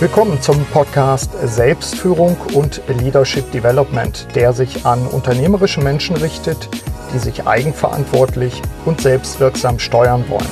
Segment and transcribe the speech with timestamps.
[0.00, 6.68] Willkommen zum Podcast Selbstführung und Leadership Development, der sich an unternehmerische Menschen richtet,
[7.12, 10.46] die sich eigenverantwortlich und selbstwirksam steuern wollen.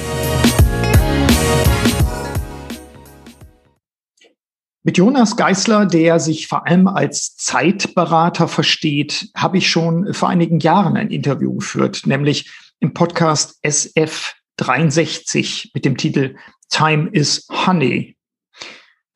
[4.83, 10.59] Mit Jonas Geißler, der sich vor allem als Zeitberater versteht, habe ich schon vor einigen
[10.59, 12.51] Jahren ein Interview geführt, nämlich
[12.81, 16.35] im Podcast SF 63 mit dem Titel
[16.69, 18.16] Time is Honey.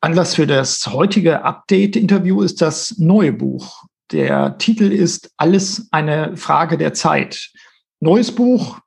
[0.03, 3.83] Anlass für das heutige Update-Interview ist das neue Buch.
[4.11, 7.51] Der Titel ist Alles eine Frage der Zeit.
[7.99, 8.79] Neues Buch.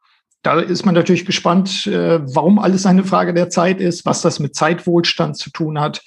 [0.42, 4.40] Da ist man natürlich gespannt, äh, warum alles eine Frage der Zeit ist, was das
[4.40, 6.02] mit Zeitwohlstand zu tun hat.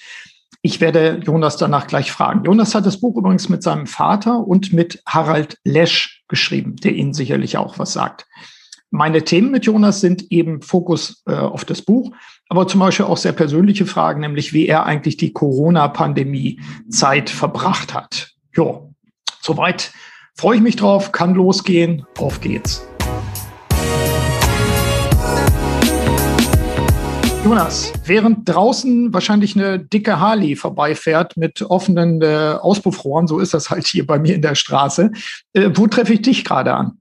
[0.60, 2.44] Ich werde Jonas danach gleich fragen.
[2.44, 7.14] Jonas hat das Buch übrigens mit seinem Vater und mit Harald Lesch geschrieben, der Ihnen
[7.14, 8.26] sicherlich auch was sagt.
[8.90, 12.12] Meine Themen mit Jonas sind eben Fokus äh, auf das Buch,
[12.48, 18.32] aber zum Beispiel auch sehr persönliche Fragen, nämlich wie er eigentlich die Corona-Pandemie-Zeit verbracht hat.
[18.54, 18.94] Jo,
[19.40, 19.92] soweit
[20.34, 22.86] freue ich mich drauf, kann losgehen, auf geht's.
[27.44, 33.70] Jonas, während draußen wahrscheinlich eine dicke Harley vorbeifährt mit offenen äh, Auspuffrohren, so ist das
[33.70, 35.12] halt hier bei mir in der Straße,
[35.52, 36.98] äh, wo treffe ich dich gerade an?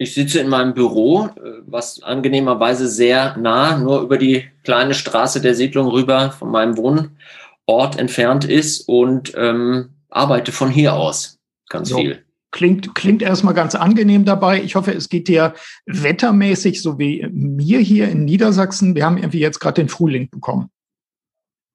[0.00, 5.40] Ich sitze in meinem Büro, äh, was angenehmerweise sehr nah, nur über die kleine Straße
[5.40, 11.88] der Siedlung rüber von meinem Wohnort entfernt ist und ähm, arbeite von hier aus ganz
[11.88, 11.98] so.
[11.98, 12.24] viel.
[12.50, 14.62] Klingt, klingt erstmal ganz angenehm dabei.
[14.62, 15.52] Ich hoffe, es geht dir
[15.84, 18.94] wettermäßig, so wie mir hier in Niedersachsen.
[18.94, 20.70] Wir haben irgendwie jetzt gerade den Frühling bekommen.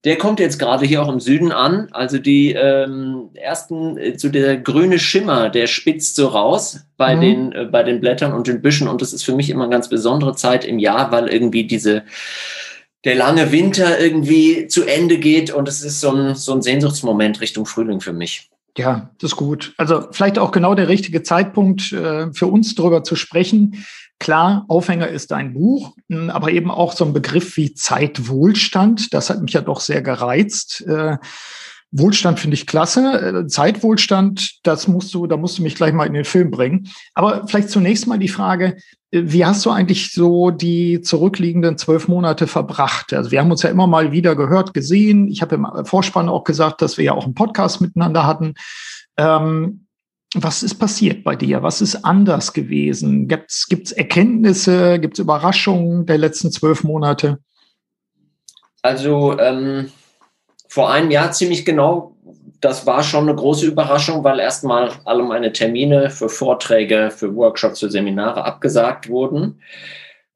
[0.04, 1.88] Der kommt jetzt gerade hier auch im Süden an.
[1.92, 7.22] Also die ähm, ersten, äh, so der grüne Schimmer, der spitzt so raus bei, mhm.
[7.22, 8.90] den, äh, bei den Blättern und den Büschen.
[8.90, 12.04] Und das ist für mich immer eine ganz besondere Zeit im Jahr, weil irgendwie diese,
[13.06, 15.52] der lange Winter irgendwie zu Ende geht.
[15.52, 18.50] Und es ist so ein, so ein Sehnsuchtsmoment Richtung Frühling für mich.
[18.78, 19.74] Ja, das ist gut.
[19.78, 23.86] Also vielleicht auch genau der richtige Zeitpunkt äh, für uns darüber zu sprechen.
[24.20, 29.14] Klar, Aufhänger ist ein Buch, hm, aber eben auch so ein Begriff wie Zeitwohlstand.
[29.14, 30.82] Das hat mich ja doch sehr gereizt.
[30.88, 31.18] Äh,
[31.92, 33.44] Wohlstand finde ich klasse.
[33.44, 36.90] Äh, Zeitwohlstand, das musst du, da musst du mich gleich mal in den Film bringen.
[37.14, 38.78] Aber vielleicht zunächst mal die Frage,
[39.12, 43.14] äh, wie hast du eigentlich so die zurückliegenden zwölf Monate verbracht?
[43.14, 45.28] Also wir haben uns ja immer mal wieder gehört, gesehen.
[45.28, 48.56] Ich habe im Vorspann auch gesagt, dass wir ja auch einen Podcast miteinander hatten.
[49.18, 49.83] Ähm,
[50.36, 51.64] was ist passiert bei dir?
[51.64, 53.28] Was ist anders gewesen?
[53.28, 57.40] Gibt es Erkenntnisse, gibt es Überraschungen der letzten zwölf Monate?
[58.82, 59.92] Also ähm,
[60.68, 62.18] vor einem Jahr ziemlich genau,
[62.60, 67.82] das war schon eine große Überraschung, weil erstmal alle meine Termine für Vorträge, für Workshops,
[67.82, 69.60] für Seminare abgesagt wurden.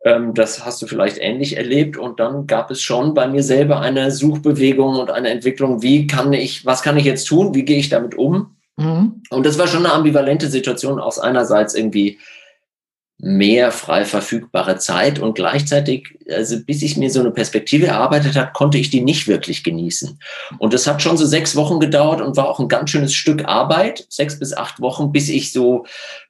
[0.03, 1.97] Ähm, das hast du vielleicht ähnlich erlebt.
[1.97, 5.81] Und dann gab es schon bei mir selber eine Suchbewegung und eine Entwicklung.
[5.81, 7.55] Wie kann ich, was kann ich jetzt tun?
[7.55, 8.56] Wie gehe ich damit um?
[8.77, 9.23] Mhm.
[9.29, 12.19] Und das war schon eine ambivalente Situation aus einerseits irgendwie
[13.19, 18.51] mehr frei verfügbare Zeit und gleichzeitig, also bis ich mir so eine Perspektive erarbeitet habe,
[18.53, 20.19] konnte ich die nicht wirklich genießen.
[20.59, 23.45] Und das hat schon so sechs Wochen gedauert und war auch ein ganz schönes Stück
[23.45, 25.85] Arbeit, sechs bis acht Wochen, bis ich so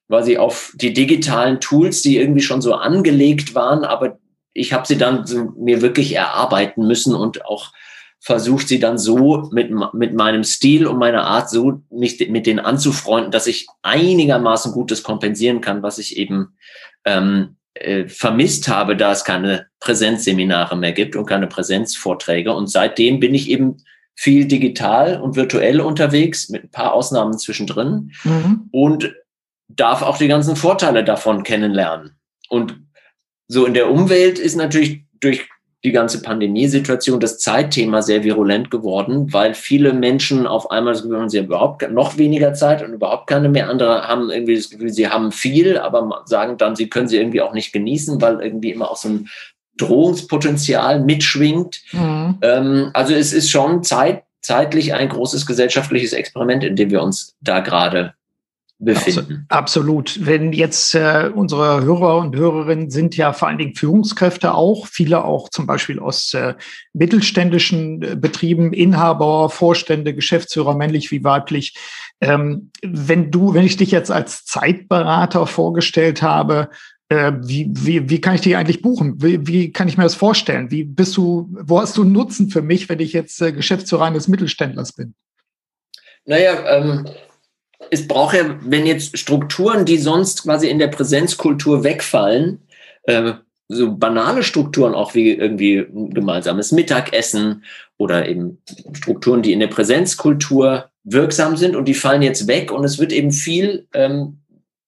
[0.08, 4.18] quasi auf die digitalen Tools, die irgendwie schon so angelegt waren, aber
[4.54, 7.74] ich habe sie dann so mir wirklich erarbeiten müssen und auch
[8.20, 12.60] versucht sie dann so mit, mit meinem Stil und meiner Art so mich mit denen
[12.60, 16.58] anzufreunden, dass ich einigermaßen Gutes kompensieren kann, was ich eben
[17.06, 22.54] ähm, äh, vermisst habe, da es keine Präsenzseminare mehr gibt und keine Präsenzvorträge.
[22.54, 23.78] Und seitdem bin ich eben
[24.16, 28.68] viel digital und virtuell unterwegs, mit ein paar Ausnahmen zwischendrin mhm.
[28.72, 29.14] und
[29.68, 32.18] darf auch die ganzen Vorteile davon kennenlernen.
[32.50, 32.80] Und
[33.48, 35.48] so in der Umwelt ist natürlich durch
[35.88, 41.20] die ganze Pandemiesituation das Zeitthema sehr virulent geworden, weil viele Menschen auf einmal das Gefühl
[41.20, 43.70] haben, sie haben überhaupt noch weniger Zeit und überhaupt keine mehr.
[43.70, 47.42] Andere haben irgendwie das Gefühl, sie haben viel, aber sagen dann, sie können sie irgendwie
[47.42, 49.30] auch nicht genießen, weil irgendwie immer auch so ein
[49.78, 51.82] Drohungspotenzial mitschwingt.
[51.94, 52.38] Mhm.
[52.42, 57.36] Ähm, also es ist schon zeit, zeitlich ein großes gesellschaftliches Experiment, in dem wir uns
[57.42, 58.14] da gerade
[58.80, 59.46] befinden.
[59.50, 60.26] Absolut.
[60.26, 65.26] Wenn jetzt äh, unsere Hörer und Hörerinnen sind ja vor allen Dingen Führungskräfte auch, viele
[65.26, 66.54] auch zum Beispiel aus äh,
[66.94, 71.76] mittelständischen äh, Betrieben, Inhaber, Vorstände, Geschäftsführer, männlich wie weiblich.
[72.22, 76.70] Ähm, wenn du, wenn ich dich jetzt als Zeitberater vorgestellt habe,
[77.10, 79.22] äh, wie, wie, wie kann ich dich eigentlich buchen?
[79.24, 80.70] Wie, wie kann ich mir das vorstellen?
[80.70, 84.06] Wie bist du, wo hast du einen Nutzen für mich, wenn ich jetzt äh, Geschäftsführer
[84.06, 85.16] eines Mittelständlers bin?
[86.26, 87.08] Naja, ähm,
[87.92, 92.60] es braucht ja, wenn jetzt Strukturen, die sonst quasi in der Präsenzkultur wegfallen,
[93.04, 93.34] äh,
[93.70, 97.64] so banale Strukturen auch wie irgendwie ein gemeinsames Mittagessen
[97.98, 98.62] oder eben
[98.94, 103.12] Strukturen, die in der Präsenzkultur wirksam sind und die fallen jetzt weg und es wird
[103.12, 104.40] eben viel, ähm,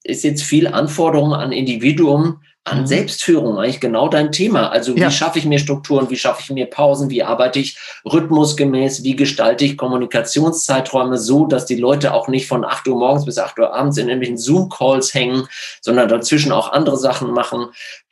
[0.03, 2.87] ist jetzt viel Anforderung an Individuum, an.
[2.87, 4.69] Selbstführung, eigentlich genau dein Thema.
[4.69, 5.11] Also wie ja.
[5.11, 9.65] schaffe ich mir Strukturen, wie schaffe ich mir Pausen, wie arbeite ich rhythmusgemäß, wie gestalte
[9.65, 13.73] ich Kommunikationszeiträume so, dass die Leute auch nicht von 8 Uhr morgens bis 8 Uhr
[13.73, 15.47] abends in irgendwelchen Zoom-Calls hängen,
[15.81, 17.67] sondern dazwischen auch andere Sachen machen.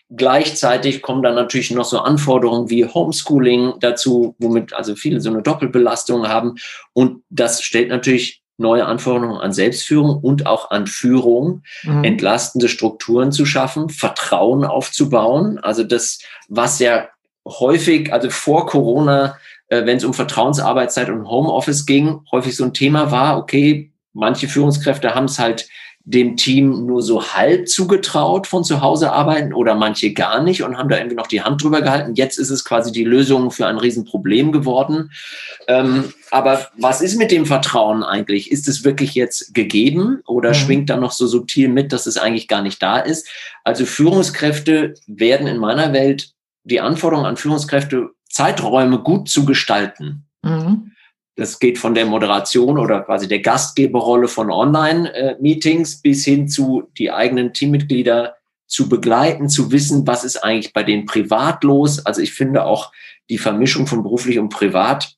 [0.09, 5.41] Gleichzeitig kommen dann natürlich noch so Anforderungen wie Homeschooling dazu, womit also viele so eine
[5.41, 6.55] Doppelbelastung haben.
[6.93, 12.03] Und das stellt natürlich neue Anforderungen an Selbstführung und auch an Führung, mhm.
[12.03, 15.59] entlastende Strukturen zu schaffen, Vertrauen aufzubauen.
[15.59, 16.19] Also das,
[16.49, 17.07] was ja
[17.45, 19.37] häufig, also vor Corona,
[19.67, 24.47] äh, wenn es um Vertrauensarbeitszeit und Homeoffice ging, häufig so ein Thema war, okay, manche
[24.47, 25.67] Führungskräfte haben es halt
[26.09, 30.77] dem Team nur so halb zugetraut von zu Hause arbeiten oder manche gar nicht und
[30.77, 32.15] haben da irgendwie noch die Hand drüber gehalten.
[32.15, 35.11] Jetzt ist es quasi die Lösung für ein Riesenproblem geworden.
[35.67, 38.51] Ähm, aber was ist mit dem Vertrauen eigentlich?
[38.51, 40.53] Ist es wirklich jetzt gegeben oder mhm.
[40.53, 43.27] schwingt da noch so subtil mit, dass es eigentlich gar nicht da ist?
[43.65, 46.31] Also Führungskräfte werden in meiner Welt
[46.63, 50.25] die Anforderungen an Führungskräfte, Zeiträume gut zu gestalten.
[50.41, 50.93] Mhm.
[51.37, 57.11] Das geht von der Moderation oder quasi der Gastgeberrolle von Online-Meetings bis hin zu die
[57.11, 58.35] eigenen Teammitglieder
[58.65, 62.05] zu begleiten, zu wissen, was ist eigentlich bei denen privat los.
[62.05, 62.91] Also ich finde auch
[63.29, 65.15] die Vermischung von beruflich und privat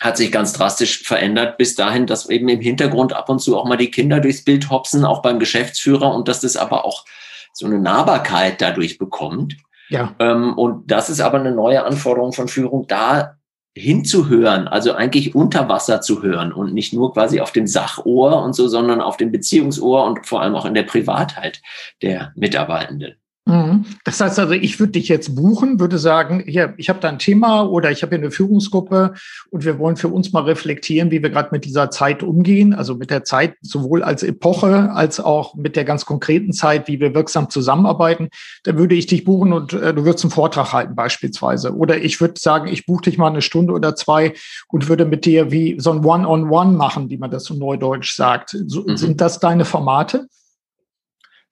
[0.00, 3.64] hat sich ganz drastisch verändert, bis dahin, dass eben im Hintergrund ab und zu auch
[3.64, 7.04] mal die Kinder durchs Bild hopsen, auch beim Geschäftsführer und dass das aber auch
[7.52, 9.56] so eine Nahbarkeit dadurch bekommt.
[9.88, 10.16] Ja.
[10.18, 13.36] Ähm, und das ist aber eine neue Anforderung von Führung, da
[13.76, 18.54] hinzuhören, also eigentlich unter Wasser zu hören und nicht nur quasi auf dem Sachohr und
[18.54, 21.60] so, sondern auf dem Beziehungsohr und vor allem auch in der Privatheit
[22.00, 23.16] der Mitarbeitenden.
[23.46, 23.84] Mhm.
[24.04, 27.18] Das heißt also, ich würde dich jetzt buchen, würde sagen, hier, ich habe da ein
[27.18, 29.12] Thema oder ich habe hier eine Führungsgruppe
[29.50, 32.94] und wir wollen für uns mal reflektieren, wie wir gerade mit dieser Zeit umgehen, also
[32.94, 37.14] mit der Zeit sowohl als Epoche als auch mit der ganz konkreten Zeit, wie wir
[37.14, 38.28] wirksam zusammenarbeiten.
[38.62, 41.76] Dann würde ich dich buchen und äh, du würdest einen Vortrag halten beispielsweise.
[41.76, 44.32] Oder ich würde sagen, ich buche dich mal eine Stunde oder zwei
[44.68, 47.52] und würde mit dir wie so ein One-on-One -on -One machen, wie man das so
[47.52, 48.56] neudeutsch sagt.
[48.66, 48.96] So, mhm.
[48.96, 50.28] Sind das deine Formate?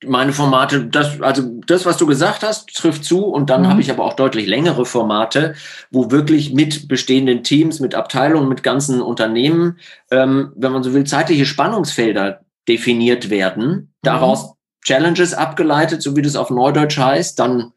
[0.06, 3.26] Meine Formate, das, also das, was du gesagt hast, trifft zu.
[3.26, 3.68] Und dann mhm.
[3.68, 5.54] habe ich aber auch deutlich längere Formate,
[5.90, 9.78] wo wirklich mit bestehenden Teams, mit Abteilungen, mit ganzen Unternehmen,
[10.10, 13.66] ähm, wenn man so will, zeitliche Spannungsfelder definiert werden.
[13.66, 13.88] Mhm.
[14.02, 14.54] Daraus
[14.84, 17.38] Challenges abgeleitet, so wie das auf Neudeutsch heißt.
[17.38, 17.72] Dann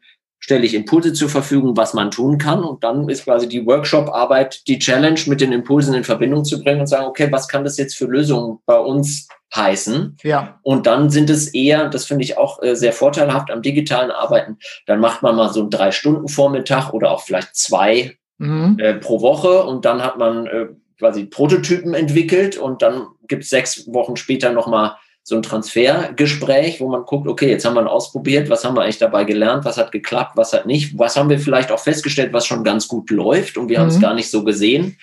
[0.46, 2.62] stelle ich Impulse zur Verfügung, was man tun kann.
[2.62, 6.78] Und dann ist quasi die Workshop-Arbeit die Challenge, mit den Impulsen in Verbindung zu bringen
[6.78, 10.16] und sagen, okay, was kann das jetzt für Lösungen bei uns heißen?
[10.22, 10.60] Ja.
[10.62, 14.58] Und dann sind es eher, das finde ich auch äh, sehr vorteilhaft am digitalen Arbeiten,
[14.86, 18.76] dann macht man mal so einen Drei-Stunden-Vormittag oder auch vielleicht zwei mhm.
[18.78, 20.66] äh, pro Woche und dann hat man äh,
[21.00, 24.94] quasi Prototypen entwickelt und dann gibt es sechs Wochen später nochmal
[25.28, 28.98] so ein Transfergespräch, wo man guckt, okay, jetzt haben wir ausprobiert, was haben wir eigentlich
[28.98, 32.46] dabei gelernt, was hat geklappt, was hat nicht, was haben wir vielleicht auch festgestellt, was
[32.46, 33.82] schon ganz gut läuft und wir mhm.
[33.82, 34.98] haben es gar nicht so gesehen.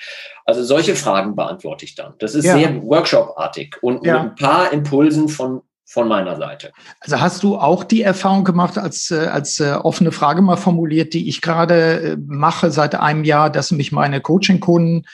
[0.45, 2.13] Also solche Fragen beantworte ich dann.
[2.19, 2.57] Das ist ja.
[2.57, 4.23] sehr workshopartig und ja.
[4.23, 6.71] mit ein paar Impulsen von von meiner Seite.
[7.01, 11.13] Also hast du auch die Erfahrung gemacht, als, äh, als äh, offene Frage mal formuliert,
[11.13, 15.05] die ich gerade äh, mache seit einem Jahr, dass mich meine Coaching-Kunden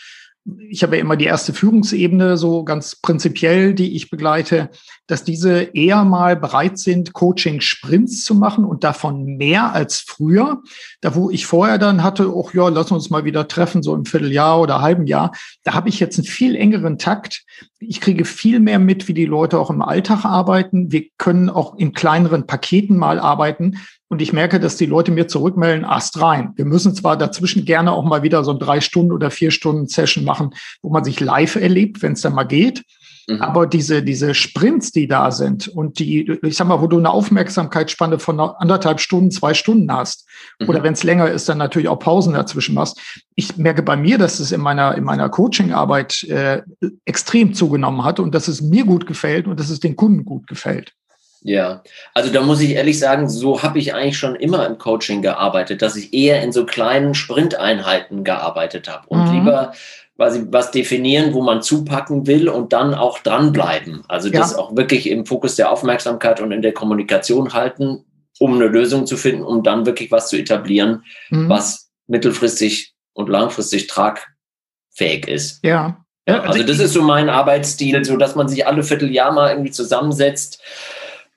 [0.70, 4.70] ich habe ja immer die erste Führungsebene so ganz prinzipiell, die ich begleite,
[5.08, 10.62] dass diese eher mal bereit sind, Coaching-Sprints zu machen und davon mehr als früher.
[11.01, 14.06] Da, wo ich vorher dann hatte, oh ja, lass uns mal wieder treffen, so im
[14.06, 15.32] Vierteljahr oder halben Jahr,
[15.63, 17.44] da habe ich jetzt einen viel engeren Takt.
[17.79, 20.91] Ich kriege viel mehr mit, wie die Leute auch im Alltag arbeiten.
[20.91, 23.77] Wir können auch in kleineren Paketen mal arbeiten.
[24.10, 26.54] Und ich merke, dass die Leute mir zurückmelden, Ast rein.
[26.56, 29.88] Wir müssen zwar dazwischen gerne auch mal wieder so ein drei Stunden oder vier Stunden
[29.88, 30.50] Session machen,
[30.82, 32.84] wo man sich live erlebt, wenn es dann mal geht.
[33.30, 33.42] Mhm.
[33.42, 37.12] Aber diese, diese Sprints, die da sind und die, ich sag mal, wo du eine
[37.12, 40.28] Aufmerksamkeitsspanne von anderthalb Stunden, zwei Stunden hast,
[40.60, 40.70] mhm.
[40.70, 43.00] oder wenn es länger ist, dann natürlich auch Pausen dazwischen machst.
[43.36, 46.63] Ich merke bei mir, dass es in meiner, in meiner Coaching-Arbeit äh,
[47.06, 50.48] extrem zugenommen hat und dass es mir gut gefällt und dass es den Kunden gut
[50.48, 50.94] gefällt.
[51.41, 55.22] Ja, also da muss ich ehrlich sagen, so habe ich eigentlich schon immer im Coaching
[55.22, 59.34] gearbeitet, dass ich eher in so kleinen Sprinteinheiten gearbeitet habe und mhm.
[59.34, 59.72] lieber
[60.17, 64.03] quasi was definieren, wo man zupacken will und dann auch dranbleiben.
[64.10, 64.39] Also ja.
[64.39, 68.03] das auch wirklich im Fokus der Aufmerksamkeit und in der Kommunikation halten,
[68.38, 71.48] um eine Lösung zu finden, um dann wirklich was zu etablieren, mhm.
[71.48, 75.63] was mittelfristig und langfristig tragfähig ist.
[75.63, 76.03] Ja.
[76.27, 79.51] ja also, also das ist so mein Arbeitsstil, so dass man sich alle Vierteljahr mal
[79.51, 80.62] irgendwie zusammensetzt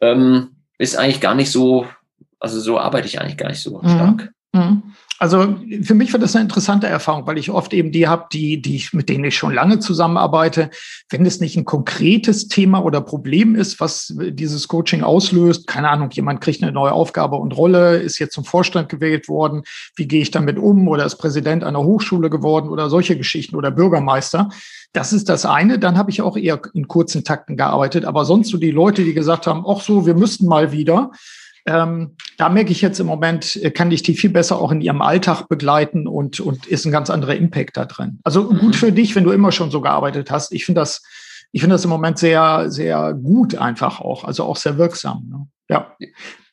[0.03, 1.87] ähm, ist eigentlich gar nicht so
[2.43, 3.89] also so arbeite ich eigentlich gar nicht so mhm.
[3.89, 4.33] stark.
[4.53, 4.83] Mhm.
[5.23, 8.61] Also für mich war das eine interessante Erfahrung, weil ich oft eben die habe, die,
[8.61, 10.69] die mit denen ich schon lange zusammenarbeite.
[11.11, 16.11] Wenn es nicht ein konkretes Thema oder Problem ist, was dieses Coaching auslöst, keine Ahnung,
[16.11, 19.63] jemand kriegt eine neue Aufgabe und Rolle, ist jetzt zum Vorstand gewählt worden,
[19.95, 23.71] wie gehe ich damit um oder ist Präsident einer Hochschule geworden oder solche Geschichten oder
[23.71, 24.49] Bürgermeister.
[24.93, 25.79] Das ist das eine.
[25.79, 28.07] Dann habe ich auch eher in kurzen Takten gearbeitet.
[28.07, 31.13] Aber sonst so die Leute, die gesagt haben, ach so, wir müssten mal wieder
[31.67, 34.81] ähm, da merke ich jetzt im Moment, äh, kann ich die viel besser auch in
[34.81, 38.19] ihrem Alltag begleiten und, und ist ein ganz anderer Impact da drin.
[38.25, 38.59] Also mhm.
[38.59, 40.53] gut für dich, wenn du immer schon so gearbeitet hast.
[40.53, 41.03] Ich finde das,
[41.53, 45.29] ich finde das im Moment sehr, sehr gut einfach auch, also auch sehr wirksam.
[45.29, 45.47] Ne?
[45.69, 45.97] Ja.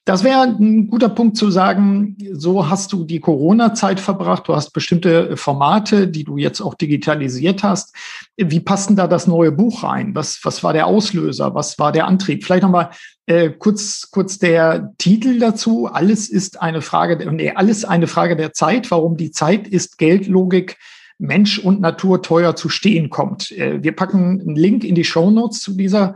[0.05, 4.71] Das wäre ein guter Punkt zu sagen, so hast du die Corona-Zeit verbracht, du hast
[4.71, 7.95] bestimmte Formate, die du jetzt auch digitalisiert hast.
[8.35, 10.15] Wie passt denn da das neue Buch rein?
[10.15, 11.53] Was, was war der Auslöser?
[11.53, 12.43] Was war der Antrieb?
[12.43, 12.89] Vielleicht nochmal
[13.27, 15.85] äh, kurz, kurz der Titel dazu.
[15.85, 18.89] Alles ist eine Frage, nee, alles eine Frage der Zeit.
[18.89, 20.77] Warum die Zeit ist Geldlogik
[21.19, 23.51] Mensch und Natur teuer zu stehen kommt.
[23.51, 26.15] Äh, wir packen einen Link in die Show Notes zu dieser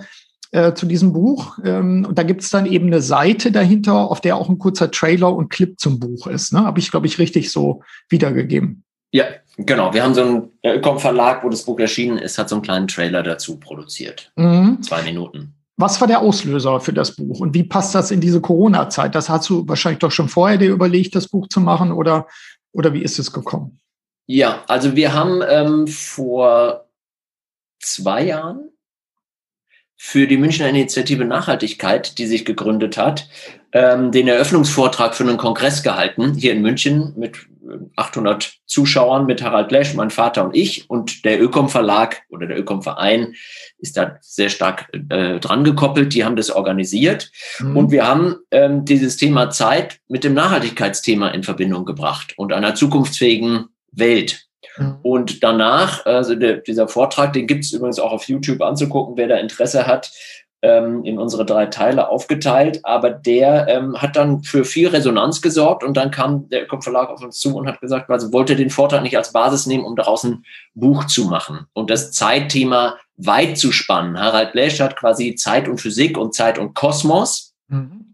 [0.54, 1.58] äh, zu diesem Buch.
[1.66, 4.92] Ähm, und da gibt es dann eben eine Seite dahinter, auf der auch ein kurzer
[4.92, 6.54] Trailer und Clip zum Buch ist.
[6.54, 6.64] Ne?
[6.64, 8.84] Habe ich, glaube ich, richtig so wiedergegeben.
[9.12, 9.26] Ja,
[9.58, 9.94] genau.
[9.94, 12.88] Wir haben so einen Ökom Verlag, wo das Buch erschienen ist, hat so einen kleinen
[12.88, 14.32] Trailer dazu produziert.
[14.36, 14.82] Mhm.
[14.84, 15.56] Zwei Minuten.
[15.76, 19.16] Was war der Auslöser für das Buch und wie passt das in diese Corona-Zeit?
[19.16, 22.28] Das hast du wahrscheinlich doch schon vorher dir überlegt, das Buch zu machen oder,
[22.74, 23.80] oder wie ist es gekommen?
[24.28, 26.86] Ja, also wir haben ähm, vor
[27.80, 28.70] zwei Jahren
[30.06, 33.30] für die Münchner Initiative Nachhaltigkeit, die sich gegründet hat,
[33.72, 37.38] ähm, den Eröffnungsvortrag für einen Kongress gehalten, hier in München mit
[37.96, 40.90] 800 Zuschauern, mit Harald Lesch, mein Vater und ich.
[40.90, 43.36] Und der Ökom Verlag oder der Ökom Verein
[43.78, 46.14] ist da sehr stark äh, dran gekoppelt.
[46.14, 47.32] Die haben das organisiert.
[47.60, 47.78] Mhm.
[47.78, 52.76] Und wir haben ähm, dieses Thema Zeit mit dem Nachhaltigkeitsthema in Verbindung gebracht und einer
[52.76, 54.48] zukunftsfähigen Welt.
[54.78, 54.98] Mhm.
[55.02, 59.28] Und danach, also der, dieser Vortrag, den gibt es übrigens auch auf YouTube anzugucken, wer
[59.28, 60.12] da Interesse hat,
[60.64, 62.80] ähm, in unsere drei Teile aufgeteilt.
[62.84, 67.22] Aber der ähm, hat dann für viel Resonanz gesorgt und dann kam der Kopfverlag auf
[67.22, 70.24] uns zu und hat gesagt, also wollte den Vortrag nicht als Basis nehmen, um daraus
[70.24, 74.20] ein Buch zu machen und das Zeitthema weit zu spannen.
[74.20, 77.54] Harald Lesch hat quasi Zeit und Physik und Zeit und Kosmos.
[77.68, 78.13] Mhm.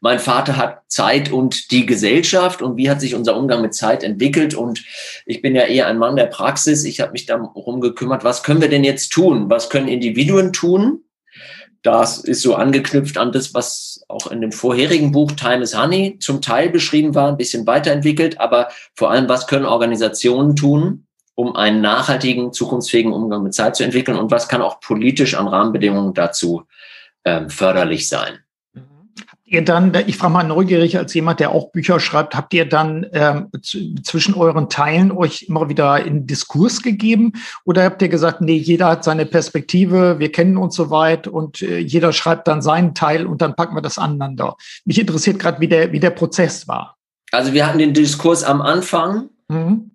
[0.00, 4.02] Mein Vater hat Zeit und die Gesellschaft und wie hat sich unser Umgang mit Zeit
[4.02, 4.54] entwickelt.
[4.54, 4.84] Und
[5.26, 6.84] ich bin ja eher ein Mann der Praxis.
[6.84, 9.48] Ich habe mich darum gekümmert, was können wir denn jetzt tun?
[9.48, 11.04] Was können Individuen tun?
[11.84, 16.18] Das ist so angeknüpft an das, was auch in dem vorherigen Buch Time is Honey
[16.18, 18.40] zum Teil beschrieben war, ein bisschen weiterentwickelt.
[18.40, 23.84] Aber vor allem, was können Organisationen tun, um einen nachhaltigen, zukunftsfähigen Umgang mit Zeit zu
[23.84, 24.16] entwickeln?
[24.16, 26.62] Und was kann auch politisch an Rahmenbedingungen dazu
[27.26, 28.43] ähm, förderlich sein?
[29.44, 33.06] Ihr dann, ich frage mal neugierig als jemand, der auch Bücher schreibt, habt ihr dann
[33.12, 33.50] ähm,
[34.02, 37.32] zwischen euren Teilen euch immer wieder in Diskurs gegeben
[37.64, 41.78] oder habt ihr gesagt, nee, jeder hat seine Perspektive, wir kennen uns soweit und äh,
[41.78, 44.56] jeder schreibt dann seinen Teil und dann packen wir das aneinander?
[44.86, 46.96] Mich interessiert gerade, wie der, wie der Prozess war.
[47.30, 49.28] Also wir hatten den Diskurs am Anfang.
[49.48, 49.90] Mhm.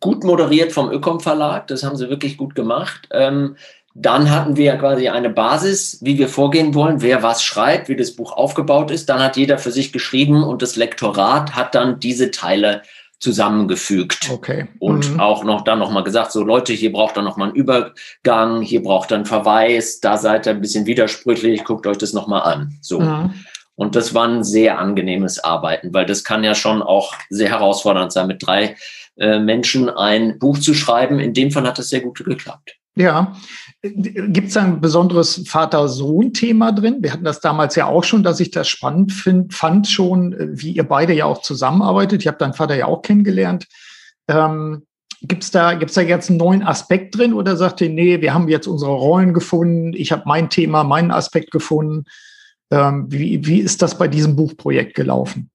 [0.00, 3.08] Gut moderiert vom Ökom Verlag, das haben sie wirklich gut gemacht.
[3.10, 3.56] Ähm,
[4.00, 8.14] dann hatten wir quasi eine Basis, wie wir vorgehen wollen, wer was schreibt, wie das
[8.14, 9.08] Buch aufgebaut ist.
[9.08, 12.82] Dann hat jeder für sich geschrieben und das Lektorat hat dann diese Teile
[13.18, 14.30] zusammengefügt.
[14.30, 14.68] Okay.
[14.78, 15.20] Und mhm.
[15.20, 19.10] auch noch dann nochmal gesagt, so Leute, hier braucht ihr nochmal einen Übergang, hier braucht
[19.10, 22.78] ihr einen Verweis, da seid ihr ein bisschen widersprüchlich, guckt euch das nochmal an.
[22.80, 23.00] So.
[23.00, 23.34] Mhm.
[23.74, 28.12] Und das war ein sehr angenehmes Arbeiten, weil das kann ja schon auch sehr herausfordernd
[28.12, 28.76] sein, mit drei
[29.16, 31.18] äh, Menschen ein Buch zu schreiben.
[31.18, 32.76] In dem Fall hat das sehr gut geklappt.
[32.94, 33.36] Ja,
[33.80, 36.96] Gibt es ein besonderes Vater-Sohn-Thema drin?
[37.00, 40.48] Wir hatten das damals ja auch schon, dass ich das spannend find, fand schon, äh,
[40.50, 42.22] wie ihr beide ja auch zusammenarbeitet.
[42.22, 43.66] Ich habe deinen Vater ja auch kennengelernt.
[44.28, 44.82] Ähm,
[45.22, 48.34] Gibt es da, gibt's da jetzt einen neuen Aspekt drin oder sagt ihr, nee, wir
[48.34, 52.04] haben jetzt unsere Rollen gefunden, ich habe mein Thema, meinen Aspekt gefunden?
[52.70, 55.50] Ähm, wie, wie ist das bei diesem Buchprojekt gelaufen?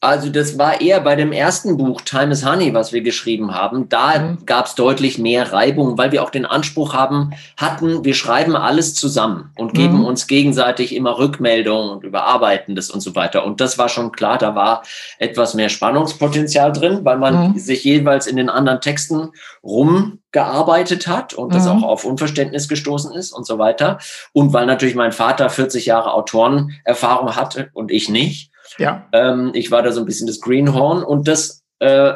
[0.00, 3.88] Also das war eher bei dem ersten Buch, Time is Honey, was wir geschrieben haben.
[3.88, 4.46] Da mhm.
[4.46, 8.94] gab es deutlich mehr Reibung, weil wir auch den Anspruch haben, hatten, wir schreiben alles
[8.94, 10.04] zusammen und geben mhm.
[10.04, 13.44] uns gegenseitig immer Rückmeldungen und überarbeiten das und so weiter.
[13.44, 14.84] Und das war schon klar, da war
[15.18, 17.58] etwas mehr Spannungspotenzial drin, weil man mhm.
[17.58, 19.30] sich jeweils in den anderen Texten
[19.64, 21.70] rumgearbeitet hat und das mhm.
[21.72, 23.98] auch auf Unverständnis gestoßen ist und so weiter.
[24.32, 28.52] Und weil natürlich mein Vater 40 Jahre Autorenerfahrung hatte und ich nicht.
[28.78, 29.06] Ja.
[29.12, 32.14] Ähm, ich war da so ein bisschen das Greenhorn und das, äh,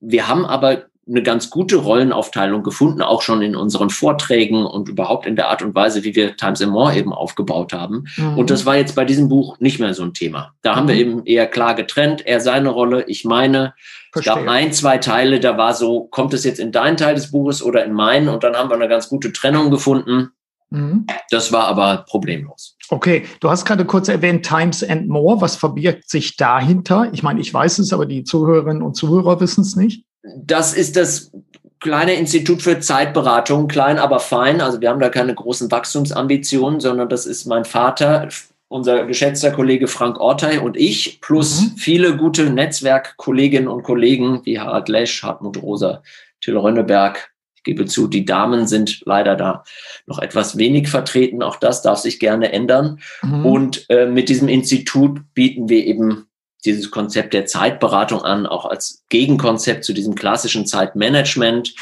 [0.00, 5.24] wir haben aber eine ganz gute Rollenaufteilung gefunden, auch schon in unseren Vorträgen und überhaupt
[5.24, 8.06] in der Art und Weise, wie wir Times and More eben aufgebaut haben.
[8.16, 8.38] Mhm.
[8.38, 10.52] Und das war jetzt bei diesem Buch nicht mehr so ein Thema.
[10.62, 10.76] Da mhm.
[10.76, 11.00] haben wir mhm.
[11.00, 12.26] eben eher klar getrennt.
[12.26, 13.74] Er seine Rolle, ich meine.
[14.12, 14.32] Verstehe.
[14.32, 17.30] Es gab ein, zwei Teile, da war so, kommt es jetzt in deinen Teil des
[17.30, 18.28] Buches oder in meinen?
[18.28, 20.30] Und dann haben wir eine ganz gute Trennung gefunden.
[20.70, 21.06] Mhm.
[21.30, 22.76] Das war aber problemlos.
[22.88, 25.40] Okay, du hast gerade kurz erwähnt Times and More.
[25.40, 27.08] Was verbirgt sich dahinter?
[27.12, 30.04] Ich meine, ich weiß es, aber die Zuhörerinnen und Zuhörer wissen es nicht.
[30.36, 31.32] Das ist das
[31.80, 34.60] kleine Institut für Zeitberatung, klein aber fein.
[34.60, 38.28] Also wir haben da keine großen Wachstumsambitionen, sondern das ist mein Vater,
[38.68, 41.76] unser geschätzter Kollege Frank Ortei und ich, plus mhm.
[41.76, 46.02] viele gute Netzwerkkolleginnen und Kollegen wie Harald Lesch, Hartmut Rosa,
[46.40, 47.30] Till Rönneberg,
[47.66, 49.64] gebe zu, die Damen sind leider da
[50.06, 51.42] noch etwas wenig vertreten.
[51.42, 53.00] Auch das darf sich gerne ändern.
[53.22, 53.44] Mhm.
[53.44, 56.28] Und äh, mit diesem Institut bieten wir eben
[56.64, 61.74] dieses Konzept der Zeitberatung an, auch als Gegenkonzept zu diesem klassischen Zeitmanagement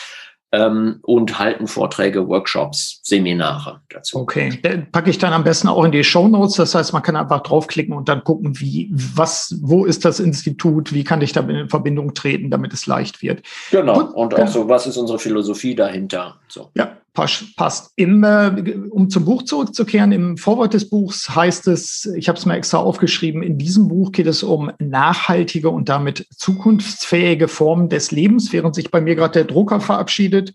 [0.54, 4.18] ähm, und halten Vorträge, Workshops, Seminare dazu.
[4.18, 6.56] Okay, dann packe ich dann am besten auch in die Show Notes.
[6.56, 10.92] Das heißt, man kann einfach draufklicken und dann gucken, wie, was, wo ist das Institut,
[10.92, 13.42] wie kann ich da in Verbindung treten, damit es leicht wird.
[13.70, 13.94] Genau.
[13.94, 16.36] Gut, und auch so, was ist unsere Philosophie dahinter?
[16.48, 16.70] So.
[16.74, 17.92] Ja, passt.
[17.96, 22.44] Im, äh, um zum Buch zurückzukehren, im Vorwort des Buchs heißt es, ich habe es
[22.44, 28.10] mir extra aufgeschrieben, in diesem Buch geht es um nachhaltige und damit zukunftsfähige Formen des
[28.10, 30.52] Lebens, während sich bei mir gerade der Drucker verabschiedet.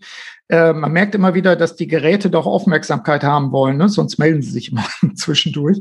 [0.48, 3.88] Äh, man merkt immer wieder, dass die Geräte doch Aufmerksamkeit haben wollen, ne?
[3.88, 5.80] sonst melden sie sich immer zwischendurch.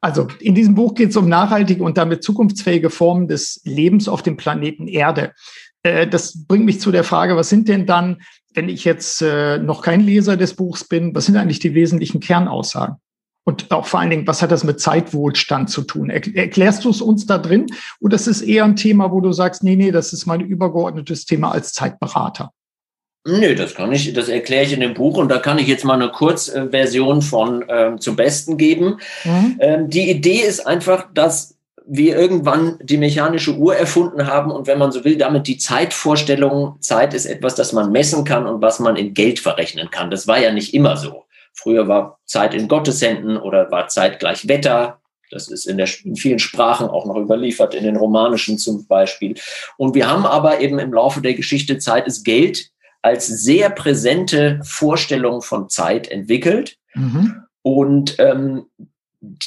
[0.00, 4.22] Also in diesem Buch geht es um nachhaltige und damit zukunftsfähige Formen des Lebens auf
[4.22, 5.32] dem Planeten Erde.
[5.88, 8.18] Äh, das bringt mich zu der Frage, was sind denn dann
[8.58, 12.18] wenn ich jetzt äh, noch kein Leser des Buchs bin, was sind eigentlich die wesentlichen
[12.18, 12.96] Kernaussagen?
[13.44, 16.10] Und auch vor allen Dingen, was hat das mit Zeitwohlstand zu tun?
[16.10, 17.66] erklärst du es uns da drin?
[18.00, 21.24] Oder ist es eher ein Thema, wo du sagst, nee, nee, das ist mein übergeordnetes
[21.24, 22.52] Thema als Zeitberater?
[23.24, 25.84] Nö, das kann ich, das erkläre ich in dem Buch und da kann ich jetzt
[25.84, 28.98] mal eine Kurzversion von ähm, zum Besten geben.
[29.24, 29.56] Mhm.
[29.60, 31.57] Ähm, die Idee ist einfach, dass
[31.90, 36.76] wir irgendwann die mechanische Uhr erfunden haben und wenn man so will, damit die Zeitvorstellung,
[36.80, 40.10] Zeit ist etwas, das man messen kann und was man in Geld verrechnen kann.
[40.10, 41.24] Das war ja nicht immer so.
[41.54, 45.00] Früher war Zeit in Gotteshänden oder war Zeit gleich Wetter.
[45.30, 49.34] Das ist in, der, in vielen Sprachen auch noch überliefert, in den romanischen zum Beispiel.
[49.76, 52.70] Und wir haben aber eben im Laufe der Geschichte Zeit ist Geld
[53.00, 56.76] als sehr präsente Vorstellung von Zeit entwickelt.
[56.94, 57.42] Mhm.
[57.62, 58.66] Und ähm,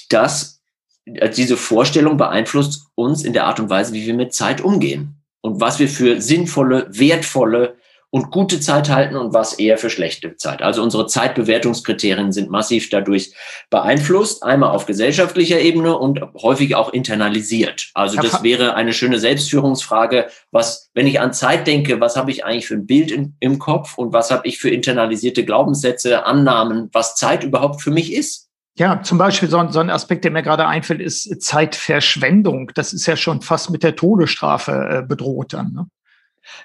[0.10, 0.61] das
[1.06, 5.60] diese Vorstellung beeinflusst uns in der Art und Weise, wie wir mit Zeit umgehen und
[5.60, 7.76] was wir für sinnvolle, wertvolle
[8.12, 10.62] und gute Zeit halten und was eher für schlechte Zeit.
[10.62, 13.34] Also unsere Zeitbewertungskriterien sind massiv dadurch
[13.70, 17.90] beeinflusst, einmal auf gesellschaftlicher Ebene und häufig auch internalisiert.
[17.94, 22.44] Also das wäre eine schöne Selbstführungsfrage, was, wenn ich an Zeit denke, was habe ich
[22.44, 26.90] eigentlich für ein Bild in, im Kopf und was habe ich für internalisierte Glaubenssätze, Annahmen,
[26.92, 28.51] was Zeit überhaupt für mich ist?
[28.82, 32.72] Ja, zum Beispiel so ein, so ein Aspekt, der mir gerade einfällt, ist Zeitverschwendung.
[32.74, 35.72] Das ist ja schon fast mit der Todesstrafe äh, bedroht dann.
[35.72, 35.86] Ne?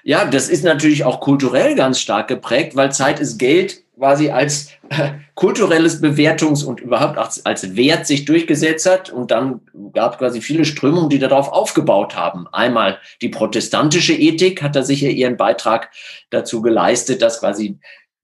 [0.01, 4.71] Ja, das ist natürlich auch kulturell ganz stark geprägt, weil Zeit ist Geld quasi als
[4.89, 9.11] äh, kulturelles Bewertungs- und überhaupt als, als Wert sich durchgesetzt hat.
[9.11, 9.61] Und dann
[9.93, 12.47] gab es quasi viele Strömungen, die darauf aufgebaut haben.
[12.51, 15.91] Einmal die protestantische Ethik hat da sicher ihren Beitrag
[16.31, 17.77] dazu geleistet, dass quasi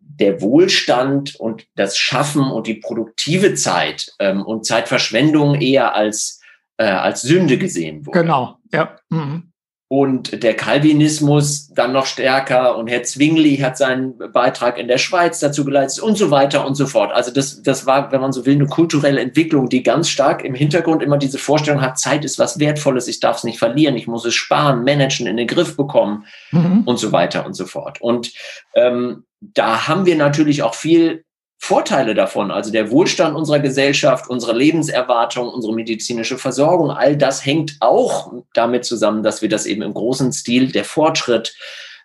[0.05, 6.41] der Wohlstand und das Schaffen und die produktive Zeit ähm, und Zeitverschwendung eher als,
[6.77, 8.19] äh, als Sünde gesehen wurde.
[8.21, 8.95] Genau, ja.
[9.09, 9.52] Mhm.
[9.95, 15.37] Und der Calvinismus dann noch stärker und Herr Zwingli hat seinen Beitrag in der Schweiz
[15.37, 17.11] dazu geleistet und so weiter und so fort.
[17.11, 20.55] Also das, das war, wenn man so will, eine kulturelle Entwicklung, die ganz stark im
[20.55, 24.07] Hintergrund immer diese Vorstellung hat, Zeit ist was Wertvolles, ich darf es nicht verlieren, ich
[24.07, 26.81] muss es sparen, managen, in den Griff bekommen mhm.
[26.87, 28.01] und so weiter und so fort.
[28.01, 28.31] Und
[28.73, 31.23] ähm, da haben wir natürlich auch viel
[31.57, 32.51] Vorteile davon.
[32.51, 38.83] Also der Wohlstand unserer Gesellschaft, unsere Lebenserwartung, unsere medizinische Versorgung, all das hängt auch damit
[38.83, 41.55] zusammen, dass wir das eben im großen Stil, der Fortschritt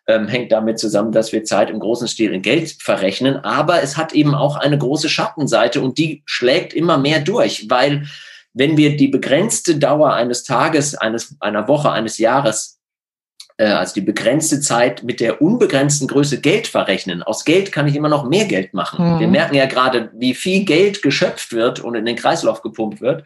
[0.06, 3.36] ähm, hängt damit zusammen, dass wir Zeit im großen Stil in Geld verrechnen.
[3.36, 8.06] Aber es hat eben auch eine große Schattenseite und die schlägt immer mehr durch, weil
[8.54, 12.77] wenn wir die begrenzte Dauer eines Tages, eines, einer Woche, eines Jahres
[13.64, 17.22] also die begrenzte Zeit mit der unbegrenzten Größe Geld verrechnen.
[17.24, 19.14] Aus Geld kann ich immer noch mehr Geld machen.
[19.16, 19.20] Mhm.
[19.20, 23.24] Wir merken ja gerade, wie viel Geld geschöpft wird und in den Kreislauf gepumpt wird.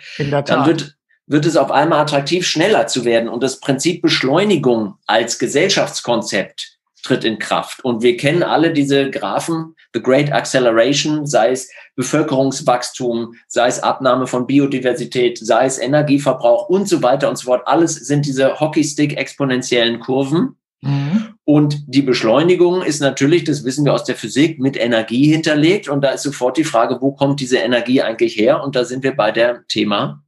[0.49, 3.29] Dann wird, wird es auf einmal attraktiv, schneller zu werden.
[3.29, 7.85] Und das Prinzip Beschleunigung als Gesellschaftskonzept tritt in Kraft.
[7.85, 14.27] Und wir kennen alle diese Graphen, The Great Acceleration, sei es Bevölkerungswachstum, sei es Abnahme
[14.27, 17.63] von Biodiversität, sei es Energieverbrauch und so weiter und so fort.
[17.67, 20.57] Alles sind diese Hockeystick exponentiellen Kurven.
[20.81, 21.35] Mhm.
[21.45, 25.89] Und die Beschleunigung ist natürlich, das wissen wir aus der Physik, mit Energie hinterlegt.
[25.89, 28.63] Und da ist sofort die Frage, wo kommt diese Energie eigentlich her?
[28.63, 30.23] Und da sind wir bei dem Thema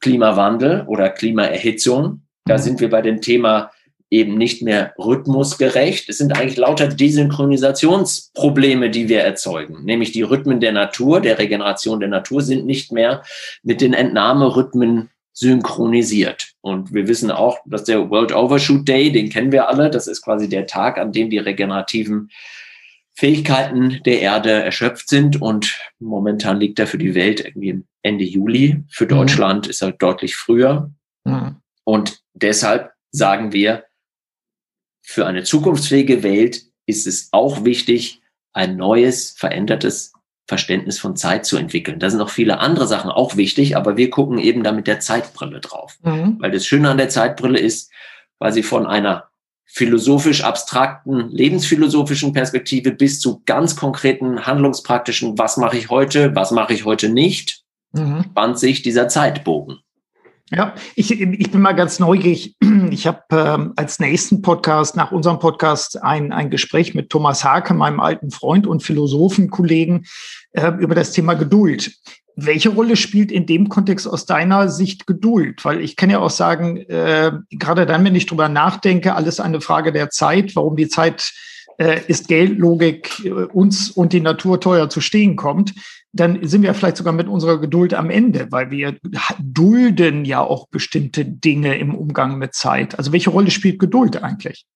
[0.00, 2.22] Klimawandel oder Klimaerhitzung.
[2.46, 2.62] Da mhm.
[2.62, 3.70] sind wir bei dem Thema
[4.10, 6.08] eben nicht mehr rhythmusgerecht.
[6.08, 9.84] Es sind eigentlich lauter Desynchronisationsprobleme, die wir erzeugen.
[9.84, 13.22] Nämlich die Rhythmen der Natur, der Regeneration der Natur sind nicht mehr
[13.62, 16.48] mit den Entnahmerhythmen synchronisiert.
[16.60, 20.22] Und wir wissen auch, dass der World Overshoot Day, den kennen wir alle, das ist
[20.22, 22.30] quasi der Tag, an dem die regenerativen
[23.14, 25.40] Fähigkeiten der Erde erschöpft sind.
[25.40, 28.82] Und momentan liegt er für die Welt irgendwie Ende Juli.
[28.90, 29.10] Für mhm.
[29.10, 29.70] Deutschland mhm.
[29.70, 30.90] ist er deutlich früher.
[31.24, 31.56] Mhm.
[31.84, 33.84] Und deshalb sagen wir,
[35.10, 40.12] für eine zukunftsfähige Welt ist es auch wichtig, ein neues, verändertes
[40.46, 41.98] Verständnis von Zeit zu entwickeln.
[41.98, 45.00] Da sind noch viele andere Sachen auch wichtig, aber wir gucken eben da mit der
[45.00, 45.98] Zeitbrille drauf.
[46.02, 46.36] Mhm.
[46.38, 47.90] Weil das Schöne an der Zeitbrille ist,
[48.38, 49.30] weil sie von einer
[49.64, 56.72] philosophisch abstrakten, lebensphilosophischen Perspektive bis zu ganz konkreten, handlungspraktischen, was mache ich heute, was mache
[56.72, 58.26] ich heute nicht, mhm.
[58.30, 59.80] spannt sich dieser Zeitbogen.
[60.52, 62.56] Ja, ich, ich bin mal ganz neugierig.
[62.90, 67.72] Ich habe ähm, als nächsten Podcast, nach unserem Podcast, ein, ein Gespräch mit Thomas Hake,
[67.72, 70.06] meinem alten Freund und Philosophenkollegen,
[70.52, 71.92] äh, über das Thema Geduld.
[72.34, 75.64] Welche Rolle spielt in dem Kontext aus deiner Sicht Geduld?
[75.64, 79.60] Weil ich kann ja auch sagen, äh, gerade dann, wenn ich drüber nachdenke, alles eine
[79.60, 81.32] Frage der Zeit, warum die Zeit
[81.78, 85.74] äh, ist Geldlogik äh, uns und die Natur teuer zu stehen kommt
[86.12, 88.98] dann sind wir vielleicht sogar mit unserer Geduld am Ende, weil wir
[89.38, 92.98] dulden ja auch bestimmte Dinge im Umgang mit Zeit.
[92.98, 94.66] Also welche Rolle spielt Geduld eigentlich?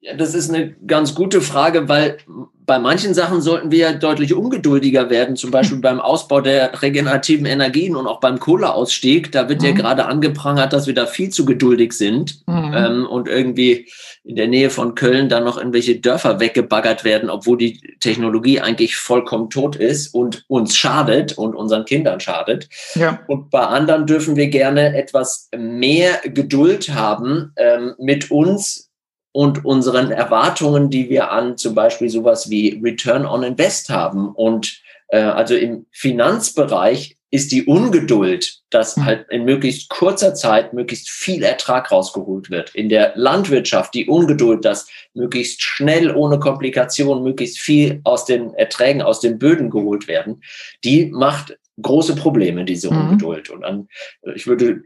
[0.00, 2.18] Ja, das ist eine ganz gute Frage, weil
[2.64, 7.96] bei manchen Sachen sollten wir deutlich ungeduldiger werden, zum Beispiel beim Ausbau der regenerativen Energien
[7.96, 9.32] und auch beim Kohleausstieg.
[9.32, 9.66] Da wird mhm.
[9.66, 12.74] ja gerade angeprangert, dass wir da viel zu geduldig sind mhm.
[12.74, 13.88] ähm, und irgendwie
[14.24, 18.96] in der Nähe von Köln dann noch irgendwelche Dörfer weggebaggert werden, obwohl die Technologie eigentlich
[18.96, 22.68] vollkommen tot ist und uns schadet und unseren Kindern schadet.
[22.94, 23.20] Ja.
[23.26, 28.91] Und bei anderen dürfen wir gerne etwas mehr Geduld haben ähm, mit uns
[29.32, 34.28] und unseren Erwartungen, die wir an zum Beispiel sowas wie Return on Invest haben.
[34.28, 39.06] Und äh, also im Finanzbereich ist die Ungeduld, dass hm.
[39.06, 42.74] halt in möglichst kurzer Zeit möglichst viel Ertrag rausgeholt wird.
[42.74, 49.00] In der Landwirtschaft die Ungeduld, dass möglichst schnell, ohne Komplikation, möglichst viel aus den Erträgen,
[49.00, 50.42] aus den Böden geholt werden,
[50.84, 53.00] die macht große Probleme, diese mhm.
[53.00, 53.48] Ungeduld.
[53.48, 53.88] Und an,
[54.34, 54.82] ich würde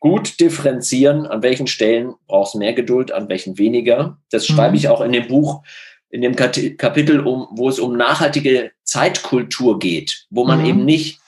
[0.00, 4.18] gut differenzieren, an welchen Stellen brauchst du mehr Geduld, an welchen weniger.
[4.30, 4.54] Das mhm.
[4.54, 5.62] schreibe ich auch in dem Buch,
[6.08, 10.66] in dem Kapitel, um, wo es um nachhaltige Zeitkultur geht, wo man mhm.
[10.66, 11.20] eben nicht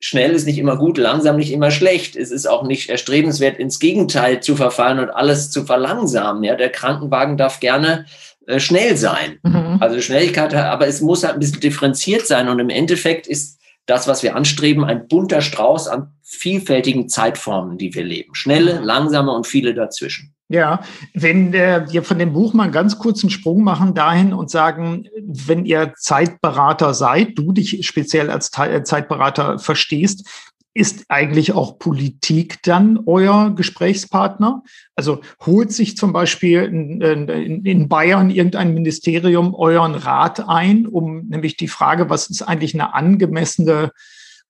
[0.00, 2.14] schnell ist nicht immer gut, langsam nicht immer schlecht.
[2.14, 6.44] Es ist auch nicht erstrebenswert, ins Gegenteil zu verfallen und alles zu verlangsamen.
[6.44, 8.04] Ja, der Krankenwagen darf gerne
[8.46, 9.38] äh, schnell sein.
[9.42, 9.78] Mhm.
[9.80, 14.08] Also Schnelligkeit, aber es muss halt ein bisschen differenziert sein und im Endeffekt ist das,
[14.08, 18.34] was wir anstreben, ein bunter Strauß an vielfältigen Zeitformen, die wir leben.
[18.34, 20.34] Schnelle, langsame und viele dazwischen.
[20.48, 20.80] Ja,
[21.14, 25.08] wenn äh, wir von dem Buch mal einen ganz kurzen Sprung machen dahin und sagen,
[25.18, 30.28] wenn ihr Zeitberater seid, du dich speziell als Zeitberater verstehst,
[30.74, 34.64] ist eigentlich auch Politik dann euer Gesprächspartner?
[34.96, 41.28] Also holt sich zum Beispiel in, in, in, Bayern irgendein Ministerium euren Rat ein, um
[41.28, 43.92] nämlich die Frage, was ist eigentlich eine angemessene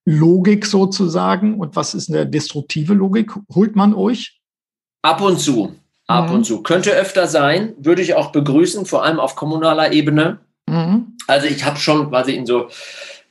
[0.06, 3.32] Logik sozusagen und was ist eine destruktive Logik?
[3.54, 4.40] Holt man euch?
[5.02, 5.74] Ab und zu.
[6.06, 6.36] Ab mhm.
[6.36, 6.62] und zu.
[6.62, 10.40] Könnte öfter sein, würde ich auch begrüßen, vor allem auf kommunaler Ebene.
[10.66, 11.16] Mhm.
[11.26, 12.68] Also ich habe schon quasi in so,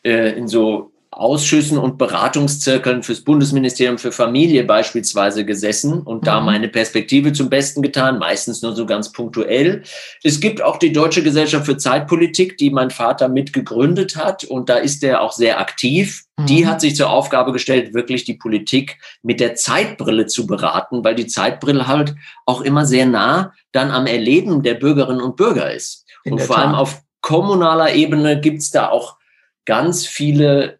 [0.04, 6.26] äh, in so Ausschüssen und Beratungszirkeln fürs Bundesministerium für Familie beispielsweise gesessen und mhm.
[6.26, 9.84] da meine Perspektive zum Besten getan, meistens nur so ganz punktuell.
[10.24, 14.76] Es gibt auch die Deutsche Gesellschaft für Zeitpolitik, die mein Vater mitgegründet hat und da
[14.76, 16.24] ist er auch sehr aktiv.
[16.38, 16.46] Mhm.
[16.48, 21.16] Die hat sich zur Aufgabe gestellt, wirklich die Politik mit der Zeitbrille zu beraten, weil
[21.16, 26.06] die Zeitbrille halt auch immer sehr nah dann am Erleben der Bürgerinnen und Bürger ist.
[26.24, 26.66] In und vor Tat.
[26.66, 29.18] allem auf kommunaler Ebene gibt's da auch
[29.66, 30.80] ganz viele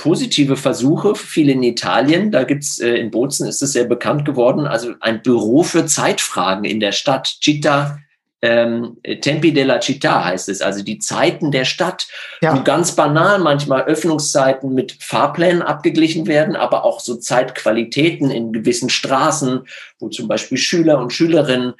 [0.00, 2.30] positive Versuche, viele in Italien.
[2.30, 6.64] Da gibt's äh, in Bozen ist es sehr bekannt geworden, also ein Büro für Zeitfragen
[6.64, 7.26] in der Stadt.
[7.42, 7.98] Città
[8.42, 12.08] ähm, Tempi della Città heißt es, also die Zeiten der Stadt.
[12.40, 12.52] Ja.
[12.52, 18.88] Und ganz banal manchmal Öffnungszeiten mit Fahrplänen abgeglichen werden, aber auch so Zeitqualitäten in gewissen
[18.88, 19.66] Straßen,
[19.98, 21.74] wo zum Beispiel Schüler und Schülerinnen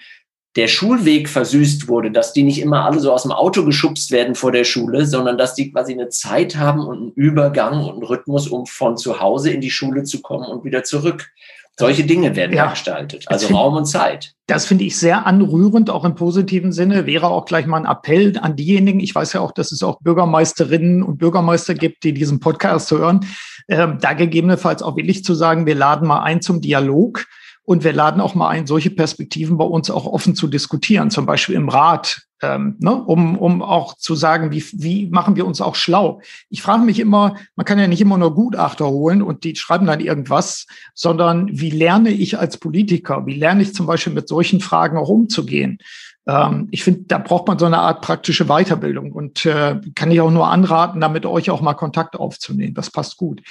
[0.56, 4.34] der Schulweg versüßt wurde, dass die nicht immer alle so aus dem Auto geschubst werden
[4.34, 8.02] vor der Schule, sondern dass die quasi eine Zeit haben und einen Übergang und einen
[8.02, 11.30] Rhythmus, um von zu Hause in die Schule zu kommen und wieder zurück.
[11.78, 14.34] Solche Dinge werden ja, gestaltet, also find, Raum und Zeit.
[14.46, 17.06] Das finde ich sehr anrührend, auch im positiven Sinne.
[17.06, 19.00] Wäre auch gleich mal ein Appell an diejenigen.
[19.00, 23.20] Ich weiß ja auch, dass es auch Bürgermeisterinnen und Bürgermeister gibt, die diesen Podcast hören.
[23.68, 27.24] Ähm, da gegebenenfalls auch willig zu sagen, wir laden mal ein zum Dialog
[27.64, 31.26] und wir laden auch mal ein, solche Perspektiven bei uns auch offen zu diskutieren, zum
[31.26, 35.60] Beispiel im Rat, ähm, ne, um, um auch zu sagen, wie, wie machen wir uns
[35.60, 36.20] auch schlau.
[36.48, 39.86] Ich frage mich immer, man kann ja nicht immer nur Gutachter holen und die schreiben
[39.86, 44.60] dann irgendwas, sondern wie lerne ich als Politiker, wie lerne ich zum Beispiel mit solchen
[44.60, 45.78] Fragen auch umzugehen?
[46.26, 50.20] Ähm, ich finde, da braucht man so eine Art praktische Weiterbildung und äh, kann ich
[50.20, 52.74] auch nur anraten, damit euch auch mal Kontakt aufzunehmen.
[52.74, 53.42] Das passt gut.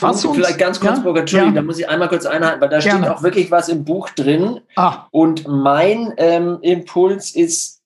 [0.00, 1.50] Uns, vielleicht ganz kurz, ja, Burger, ja.
[1.52, 3.04] da muss ich einmal kurz einhalten, weil da Gerne.
[3.04, 4.60] steht auch wirklich was im Buch drin.
[4.74, 5.06] Ah.
[5.12, 7.82] Und mein ähm, Impuls ist,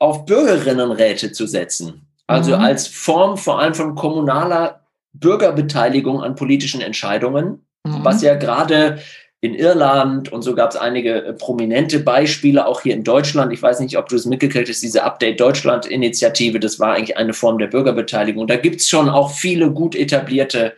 [0.00, 2.08] auf Bürgerinnenräte zu setzen.
[2.26, 2.62] Also mhm.
[2.62, 4.80] als Form vor allem von kommunaler
[5.12, 8.04] Bürgerbeteiligung an politischen Entscheidungen, mhm.
[8.04, 8.98] was ja gerade
[9.40, 13.52] in Irland und so gab es einige äh, prominente Beispiele, auch hier in Deutschland.
[13.52, 17.32] Ich weiß nicht, ob du es mitgekriegt hast, diese Update Deutschland-Initiative, das war eigentlich eine
[17.32, 18.46] Form der Bürgerbeteiligung.
[18.46, 20.74] Da gibt es schon auch viele gut etablierte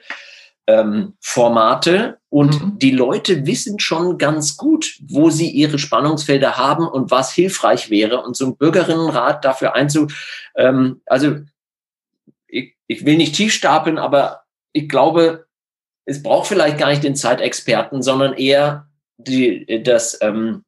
[0.66, 2.78] ähm, Formate und mhm.
[2.78, 8.22] die Leute wissen schon ganz gut, wo sie ihre Spannungsfelder haben und was hilfreich wäre.
[8.22, 10.08] Und so ein Bürgerinnenrat dafür einzu,
[10.56, 11.36] ähm, also
[12.46, 15.46] ich, ich will nicht tief stapeln, aber ich glaube,
[16.06, 20.64] es braucht vielleicht gar nicht den Zeitexperten, sondern eher die, das, ähm,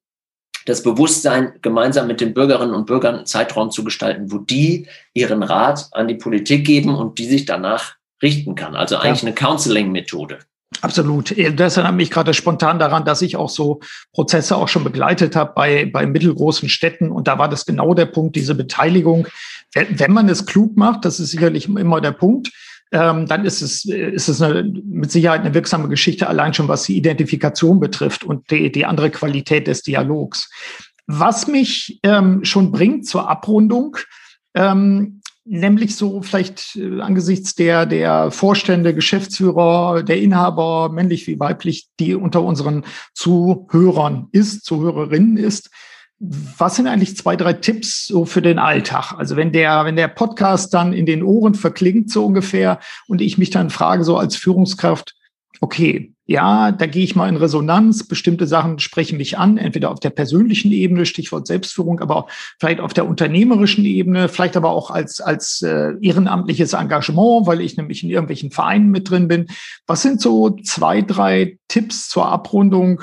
[0.67, 5.43] das Bewusstsein, gemeinsam mit den Bürgerinnen und Bürgern einen Zeitraum zu gestalten, wo die ihren
[5.43, 8.75] Rat an die Politik geben und die sich danach richten kann.
[8.75, 9.29] Also eigentlich ja.
[9.29, 10.39] eine Counseling-Methode.
[10.83, 11.35] Absolut.
[11.59, 13.81] Das erinnert mich gerade spontan daran, dass ich auch so
[14.13, 17.11] Prozesse auch schon begleitet habe bei, bei mittelgroßen Städten.
[17.11, 19.29] Und da war das genau der Punkt, diese Beteiligung.
[19.75, 22.51] Wenn man es klug macht, das ist sicherlich immer der Punkt,
[22.93, 26.85] ähm, dann ist es, ist es eine, mit Sicherheit eine wirksame Geschichte, allein schon was
[26.85, 30.51] die Identifikation betrifft und die, die andere Qualität des Dialogs.
[31.07, 33.97] Was mich ähm, schon bringt zur Abrundung,
[34.55, 35.16] ähm,
[35.47, 42.15] nämlich so vielleicht äh, angesichts der, der Vorstände, Geschäftsführer, der Inhaber, männlich wie weiblich, die
[42.15, 45.71] unter unseren Zuhörern ist, Zuhörerinnen ist.
[46.19, 49.13] Was sind eigentlich zwei, drei Tipps so für den Alltag?
[49.17, 53.37] Also wenn der, wenn der Podcast dann in den Ohren verklingt so ungefähr und ich
[53.37, 55.16] mich dann frage so als Führungskraft,
[55.61, 58.09] okay, ja, da gehe ich mal in Resonanz.
[58.09, 62.81] Bestimmte Sachen sprechen mich an, entweder auf der persönlichen Ebene, Stichwort Selbstführung, aber auch vielleicht
[62.81, 68.03] auf der unternehmerischen Ebene, vielleicht aber auch als, als äh, ehrenamtliches Engagement, weil ich nämlich
[68.03, 69.47] in irgendwelchen Vereinen mit drin bin.
[69.87, 73.03] Was sind so zwei, drei Tipps zur Abrundung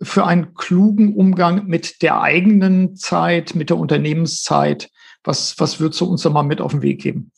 [0.00, 4.90] für einen klugen Umgang mit der eigenen Zeit, mit der Unternehmenszeit?
[5.24, 7.32] Was, was würdest du uns da mal mit auf den Weg geben?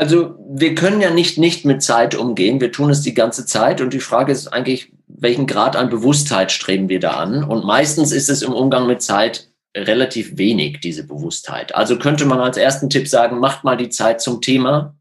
[0.00, 2.58] Also wir können ja nicht nicht mit Zeit umgehen.
[2.58, 3.82] Wir tun es die ganze Zeit.
[3.82, 7.44] Und die Frage ist eigentlich, welchen Grad an Bewusstheit streben wir da an?
[7.44, 11.74] Und meistens ist es im Umgang mit Zeit relativ wenig, diese Bewusstheit.
[11.74, 14.96] Also könnte man als ersten Tipp sagen, macht mal die Zeit zum Thema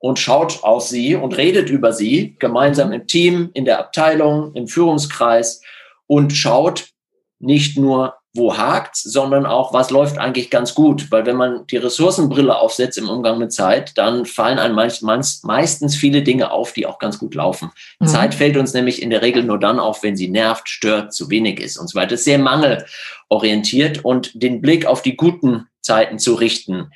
[0.00, 4.68] und schaut auf sie und redet über sie gemeinsam im Team, in der Abteilung, im
[4.68, 5.62] Führungskreis
[6.06, 6.90] und schaut
[7.38, 11.10] nicht nur, wo hakt, sondern auch, was läuft eigentlich ganz gut.
[11.10, 16.22] Weil wenn man die Ressourcenbrille aufsetzt im Umgang mit Zeit, dann fallen einem meistens viele
[16.22, 17.70] Dinge auf, die auch ganz gut laufen.
[18.00, 18.06] Mhm.
[18.06, 21.28] Zeit fällt uns nämlich in der Regel nur dann auf, wenn sie nervt, stört, zu
[21.28, 22.10] wenig ist und so weiter.
[22.10, 26.90] Das ist sehr mangelorientiert und den Blick auf die guten Zeiten zu richten,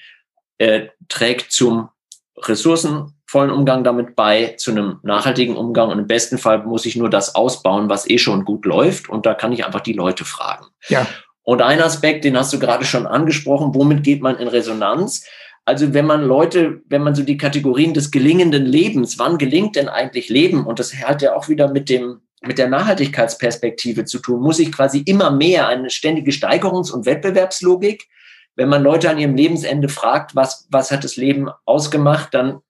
[0.59, 1.91] äh, trägt zum
[2.39, 5.91] ressourcenvollen Umgang damit bei, zu einem nachhaltigen Umgang.
[5.91, 9.09] Und im besten Fall muss ich nur das ausbauen, was eh schon gut läuft.
[9.09, 10.67] Und da kann ich einfach die Leute fragen.
[10.89, 11.07] Ja.
[11.47, 15.25] Und ein Aspekt, den hast du gerade schon angesprochen, womit geht man in Resonanz?
[15.65, 19.89] Also wenn man Leute, wenn man so die Kategorien des gelingenden Lebens, wann gelingt denn
[19.89, 20.67] eigentlich Leben?
[20.67, 24.73] Und das hat ja auch wieder mit dem mit der Nachhaltigkeitsperspektive zu tun, muss ich
[24.73, 28.09] quasi immer mehr eine ständige Steigerungs- und Wettbewerbslogik.
[28.57, 32.61] Wenn man Leute an ihrem Lebensende fragt, was, was hat das Leben ausgemacht, dann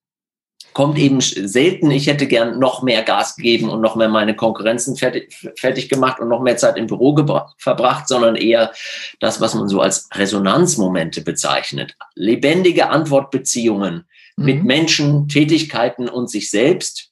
[0.76, 4.94] kommt eben selten, ich hätte gern noch mehr Gas gegeben und noch mehr meine Konkurrenzen
[4.94, 7.16] fertig, fertig gemacht und noch mehr Zeit im Büro
[7.56, 8.72] verbracht, sondern eher
[9.18, 11.96] das, was man so als Resonanzmomente bezeichnet.
[12.14, 14.04] Lebendige Antwortbeziehungen
[14.36, 14.44] mhm.
[14.44, 17.10] mit Menschen, Tätigkeiten und sich selbst.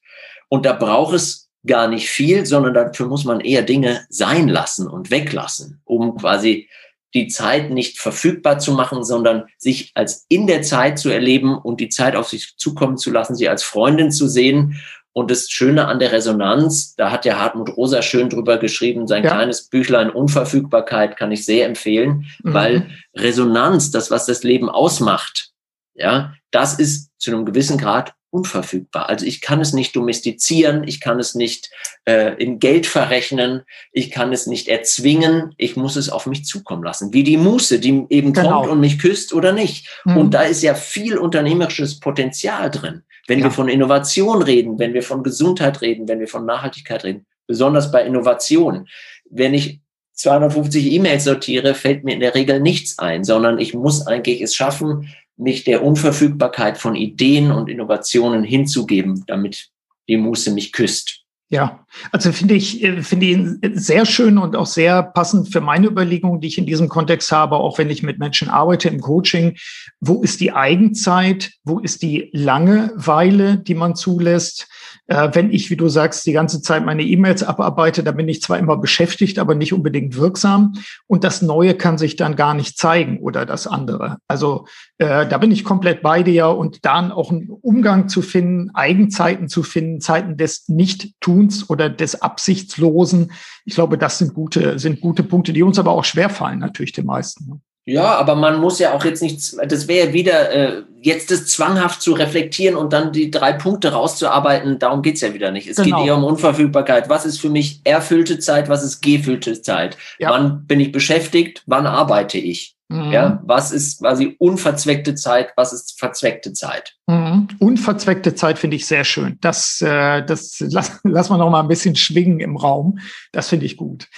[0.50, 4.86] Und da braucht es gar nicht viel, sondern dafür muss man eher Dinge sein lassen
[4.86, 6.68] und weglassen, um quasi
[7.14, 11.80] die Zeit nicht verfügbar zu machen, sondern sich als in der Zeit zu erleben und
[11.80, 14.80] die Zeit auf sich zukommen zu lassen, sie als Freundin zu sehen.
[15.12, 19.22] Und das Schöne an der Resonanz, da hat ja Hartmut Rosa schön drüber geschrieben, sein
[19.22, 19.30] ja.
[19.30, 22.54] kleines Büchlein Unverfügbarkeit kann ich sehr empfehlen, mhm.
[22.54, 25.52] weil Resonanz, das, was das Leben ausmacht,
[25.94, 29.08] ja, das ist zu einem gewissen Grad unverfügbar.
[29.08, 31.70] Also ich kann es nicht domestizieren, ich kann es nicht
[32.04, 36.82] äh, in Geld verrechnen, ich kann es nicht erzwingen, ich muss es auf mich zukommen
[36.82, 37.12] lassen.
[37.12, 38.62] Wie die Muße, die eben genau.
[38.62, 39.88] kommt und mich küsst oder nicht.
[40.04, 40.16] Mhm.
[40.16, 43.04] Und da ist ja viel unternehmerisches Potenzial drin.
[43.28, 43.44] Wenn ja.
[43.44, 47.92] wir von Innovation reden, wenn wir von Gesundheit reden, wenn wir von Nachhaltigkeit reden, besonders
[47.92, 48.88] bei Innovation.
[49.30, 49.80] Wenn ich
[50.14, 54.54] 250 E-Mails sortiere, fällt mir in der Regel nichts ein, sondern ich muss eigentlich es
[54.54, 59.70] schaffen, mich der Unverfügbarkeit von Ideen und Innovationen hinzugeben, damit
[60.08, 61.24] die Muße mich küsst.
[61.50, 65.86] Ja, also finde ich, äh, finde ihn sehr schön und auch sehr passend für meine
[65.86, 69.56] Überlegungen, die ich in diesem Kontext habe, auch wenn ich mit Menschen arbeite im Coaching.
[70.00, 71.52] Wo ist die Eigenzeit?
[71.62, 74.66] Wo ist die Langeweile, die man zulässt?
[75.06, 78.40] Äh, wenn ich, wie du sagst, die ganze Zeit meine E-Mails abarbeite, da bin ich
[78.40, 80.72] zwar immer beschäftigt, aber nicht unbedingt wirksam.
[81.06, 84.16] Und das Neue kann sich dann gar nicht zeigen oder das andere.
[84.28, 84.66] Also
[84.98, 89.48] äh, da bin ich komplett bei dir und dann auch einen Umgang zu finden, Eigenzeiten
[89.48, 93.32] zu finden, Zeiten des Nicht-Tuns oder des Absichtslosen.
[93.64, 97.06] Ich glaube, das sind gute, sind gute Punkte, die uns aber auch schwerfallen, natürlich den
[97.06, 97.48] meisten.
[97.48, 97.60] Ne?
[97.86, 101.46] Ja, aber man muss ja auch jetzt nicht, das wäre ja wieder äh, jetzt das
[101.46, 105.68] zwanghaft zu reflektieren und dann die drei Punkte rauszuarbeiten, darum geht's ja wieder nicht.
[105.68, 105.98] Es genau.
[105.98, 107.10] geht eher um Unverfügbarkeit.
[107.10, 109.98] Was ist für mich erfüllte Zeit, was ist gefüllte Zeit?
[110.18, 110.30] Ja.
[110.30, 112.73] Wann bin ich beschäftigt, wann arbeite ich?
[112.88, 113.12] Mhm.
[113.12, 116.94] Ja, was ist quasi unverzweckte Zeit, was ist verzweckte Zeit?
[117.06, 117.48] Mhm.
[117.58, 119.38] Unverzweckte Zeit finde ich sehr schön.
[119.40, 122.98] Das, äh, das lass, lass mal noch mal ein bisschen schwingen im Raum.
[123.32, 124.08] Das finde ich gut.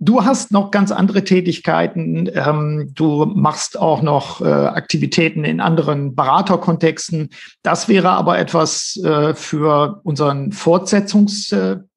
[0.00, 2.28] Du hast noch ganz andere Tätigkeiten.
[2.34, 7.30] Ähm, du machst auch noch äh, Aktivitäten in anderen Beraterkontexten.
[7.62, 10.52] Das wäre aber etwas äh, für unseren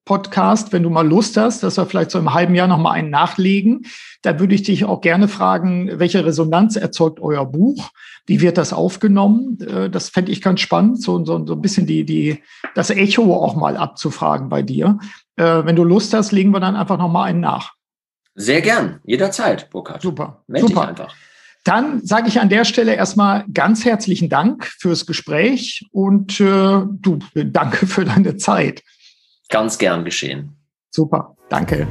[0.07, 2.91] Fortsetzungspodcast, wenn du mal Lust hast, dass wir vielleicht so im halben Jahr noch mal
[2.91, 3.85] einen nachlegen.
[4.21, 7.89] Da würde ich dich auch gerne fragen, welche Resonanz erzeugt euer Buch?
[8.25, 9.59] Wie wird das aufgenommen?
[9.61, 12.41] Äh, das fände ich ganz spannend, so, so, so ein bisschen die, die,
[12.73, 14.97] das Echo auch mal abzufragen bei dir.
[15.35, 17.73] Äh, wenn du Lust hast, legen wir dann einfach noch mal einen nach.
[18.35, 20.01] Sehr gern, jederzeit, Burkhard.
[20.01, 20.43] Super.
[20.47, 20.87] Meld super.
[20.87, 21.13] einfach.
[21.63, 27.19] Dann sage ich an der Stelle erstmal ganz herzlichen Dank fürs Gespräch und äh, du,
[27.33, 28.83] danke für deine Zeit.
[29.49, 30.57] Ganz gern geschehen.
[30.89, 31.87] Super, danke.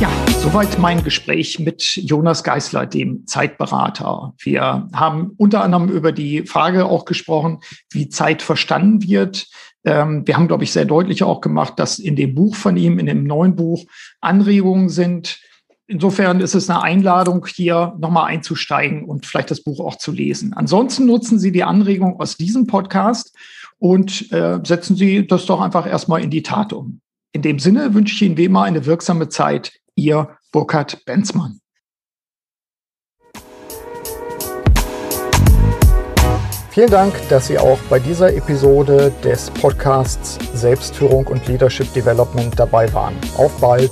[0.00, 0.08] Ja,
[0.40, 4.34] soweit mein Gespräch mit Jonas Geisler, dem Zeitberater.
[4.38, 9.46] Wir haben unter anderem über die Frage auch gesprochen, wie Zeit verstanden wird,
[9.84, 12.98] ähm, wir haben, glaube ich, sehr deutlich auch gemacht, dass in dem Buch von ihm,
[12.98, 13.84] in dem neuen Buch,
[14.20, 15.40] Anregungen sind.
[15.88, 20.52] Insofern ist es eine Einladung, hier nochmal einzusteigen und vielleicht das Buch auch zu lesen.
[20.54, 23.36] Ansonsten nutzen Sie die Anregung aus diesem Podcast
[23.78, 27.00] und äh, setzen Sie das doch einfach erstmal in die Tat um.
[27.32, 29.72] In dem Sinne wünsche ich Ihnen wie immer eine wirksame Zeit.
[29.94, 31.58] Ihr Burkhard Benzmann.
[36.70, 42.90] Vielen Dank, dass Sie auch bei dieser Episode des Podcasts Selbstführung und Leadership Development dabei
[42.94, 43.14] waren.
[43.36, 43.90] Auf bald!